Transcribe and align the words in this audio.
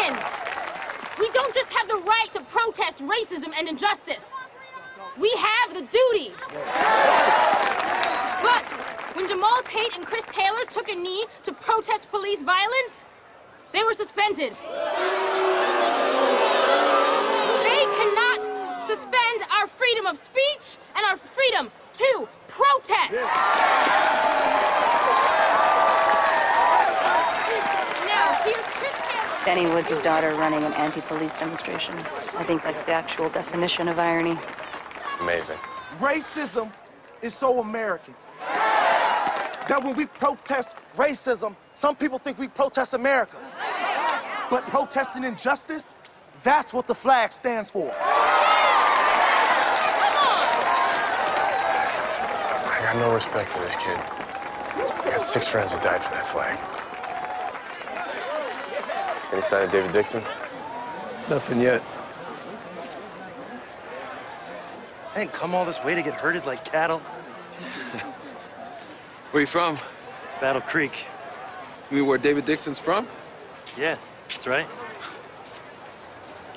Americans! 0.00 0.24
We 1.18 1.30
don't 1.32 1.54
just 1.54 1.70
have 1.72 1.88
the 1.88 1.96
right 1.96 2.28
to 2.32 2.40
protest 2.42 2.98
racism 2.98 3.52
and 3.56 3.68
injustice. 3.68 4.30
We 5.18 5.30
have 5.36 5.74
the 5.74 5.82
duty. 5.82 6.32
But 8.42 8.66
when 9.14 9.28
Jamal 9.28 9.62
Tate 9.64 9.94
and 9.96 10.06
Chris 10.06 10.24
Taylor 10.26 10.64
took 10.68 10.88
a 10.88 10.94
knee 10.94 11.26
to 11.42 11.52
protest 11.52 12.10
police 12.10 12.42
violence, 12.42 13.04
they 13.72 13.82
were 13.84 13.94
suspended. 13.94 14.54
They 17.62 17.84
cannot 17.98 18.86
suspend 18.86 19.42
our 19.52 19.66
freedom 19.66 20.06
of 20.06 20.16
speech 20.16 20.78
and 20.96 21.04
our 21.06 21.16
freedom 21.18 21.70
to 21.94 22.28
protest. 22.48 23.14
Taylor. 29.54 29.66
Danny 29.66 29.74
Woods' 29.74 30.00
daughter 30.00 30.32
running 30.34 30.62
an 30.64 30.72
anti-police 30.74 31.36
demonstration. 31.38 31.94
I 32.36 32.44
think 32.44 32.62
that's 32.62 32.84
the 32.84 32.92
actual 32.92 33.28
definition 33.30 33.88
of 33.88 33.98
irony. 33.98 34.38
Amazing. 35.20 35.58
Racism 35.98 36.72
is 37.22 37.34
so 37.34 37.60
American 37.60 38.14
that 38.40 39.82
when 39.82 39.94
we 39.94 40.06
protest 40.06 40.76
racism, 40.96 41.54
some 41.74 41.94
people 41.94 42.18
think 42.18 42.38
we 42.38 42.48
protest 42.48 42.94
America. 42.94 43.36
But 44.50 44.66
protesting 44.66 45.24
injustice, 45.24 45.88
that's 46.42 46.72
what 46.72 46.86
the 46.86 46.94
flag 46.94 47.32
stands 47.32 47.70
for. 47.70 47.92
I 52.62 52.80
got 52.82 52.96
no 52.96 53.12
respect 53.14 53.50
for 53.50 53.60
this 53.60 53.76
kid. 53.76 53.96
I 53.96 55.10
got 55.12 55.22
six 55.22 55.46
friends 55.46 55.72
who 55.72 55.80
died 55.80 56.02
for 56.02 56.10
that 56.10 56.26
flag. 56.26 56.58
Any 59.32 59.42
sign 59.42 59.62
of 59.62 59.70
David 59.70 59.92
Dixon? 59.92 60.22
Nothing 61.28 61.60
yet. 61.60 61.82
I 65.14 65.20
didn't 65.20 65.32
come 65.32 65.54
all 65.54 65.64
this 65.64 65.82
way 65.84 65.94
to 65.94 66.02
get 66.02 66.14
herded 66.14 66.46
like 66.46 66.64
cattle. 66.64 66.98
Where 69.30 69.40
you 69.40 69.46
from? 69.46 69.78
Battle 70.40 70.62
Creek. 70.62 71.06
You 71.90 71.98
mean 71.98 72.06
where 72.06 72.18
David 72.18 72.44
Dixon's 72.44 72.78
from? 72.78 73.06
Yeah, 73.78 73.96
that's 74.28 74.46
right. 74.46 74.66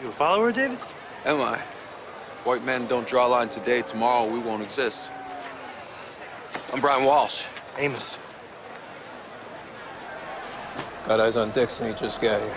You 0.00 0.08
a 0.08 0.12
follower 0.12 0.48
of 0.48 0.54
David's? 0.54 0.88
Am 1.24 1.40
I? 1.40 1.56
If 1.56 2.46
white 2.46 2.64
men 2.64 2.86
don't 2.86 3.06
draw 3.06 3.26
a 3.26 3.28
line 3.28 3.48
today, 3.48 3.82
tomorrow 3.82 4.26
we 4.26 4.38
won't 4.38 4.62
exist. 4.62 5.10
I'm 6.72 6.80
Brian 6.80 7.04
Walsh. 7.04 7.44
Amos. 7.78 8.18
Got 11.06 11.20
eyes 11.20 11.36
on 11.36 11.50
Dixon, 11.50 11.88
he 11.88 11.94
just 11.94 12.20
got 12.20 12.40
here. 12.40 12.54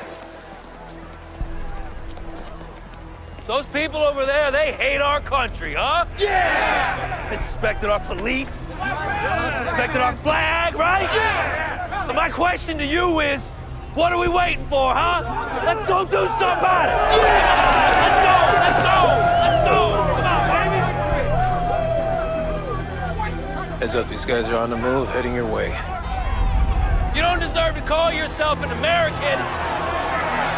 Those 3.48 3.68
people 3.68 4.00
over 4.00 4.26
there, 4.26 4.50
they 4.50 4.72
hate 4.72 5.02
our 5.02 5.22
country, 5.22 5.76
huh? 5.76 6.06
Yeah! 6.18 7.30
They 7.30 7.38
suspected 7.38 7.90
our 7.92 8.00
police, 8.00 8.48
suspected 8.48 10.02
our 10.02 10.16
flag, 10.18 10.74
right? 10.76 11.04
Yeah! 11.14 12.12
my 12.16 12.30
question 12.30 12.78
to 12.78 12.86
you 12.86 13.20
is, 13.20 13.52
what 13.94 14.12
are 14.14 14.20
we 14.20 14.28
waiting 14.28 14.66
for, 14.66 14.94
huh? 14.94 15.22
Let's 15.64 15.88
go 15.88 16.04
do 16.06 16.26
something 16.26 16.48
about 16.48 16.90
it! 16.90 16.96
Yeah! 17.22 18.02
Let's 18.02 18.20
go, 18.26 18.36
let's 18.64 18.82
go, 18.88 18.98
let's 19.42 19.62
go! 19.70 19.78
Come 20.16 20.26
on, 20.26 20.44
baby! 23.70 23.80
Heads 23.80 23.96
up, 23.96 24.10
these 24.10 24.26
guys 24.26 24.46
are 24.46 24.58
on 24.58 24.70
the 24.72 24.78
move, 24.78 25.08
heading 25.10 25.36
your 25.36 25.46
way. 25.46 25.78
You 27.16 27.22
don't 27.22 27.40
deserve 27.40 27.76
to 27.76 27.82
call 27.88 28.12
yourself 28.12 28.62
an 28.62 28.72
American. 28.72 29.40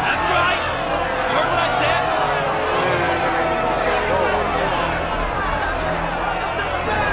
That's 0.02 0.26
right. 0.34 0.58
You 0.58 1.38
heard 1.38 1.50
what 1.54 1.62
I 1.62 1.70
said? 1.78 2.02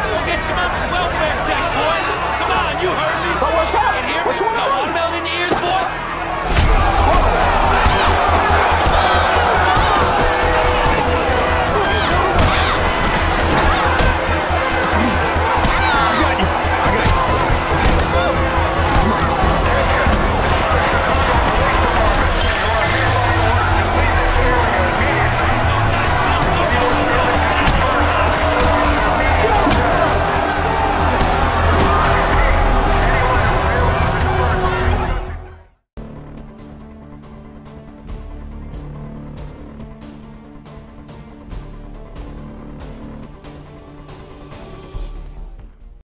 Go 0.09 0.17
get 0.25 0.41
your 0.49 0.57
mom's 0.57 0.81
welfare 0.89 1.37
check, 1.45 1.61
boy. 1.77 1.99
Come 2.41 2.51
on, 2.57 2.73
you 2.81 2.89
heard 2.89 3.19
me. 3.21 3.37
So 3.37 3.45
what's 3.55 3.75
up? 3.75 3.84